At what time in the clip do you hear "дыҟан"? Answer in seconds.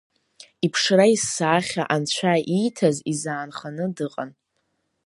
3.95-4.31